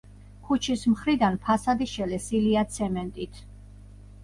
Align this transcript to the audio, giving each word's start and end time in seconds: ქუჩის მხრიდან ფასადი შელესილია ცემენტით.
ქუჩის 0.45 0.85
მხრიდან 0.93 1.37
ფასადი 1.43 1.89
შელესილია 1.93 2.65
ცემენტით. 2.79 3.41